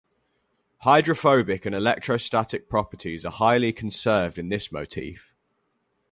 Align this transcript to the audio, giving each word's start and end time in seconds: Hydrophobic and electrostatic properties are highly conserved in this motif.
Hydrophobic 0.79 1.63
and 1.63 1.75
electrostatic 1.75 2.67
properties 2.67 3.23
are 3.23 3.31
highly 3.33 3.71
conserved 3.71 4.39
in 4.39 4.49
this 4.49 4.71
motif. 4.71 5.35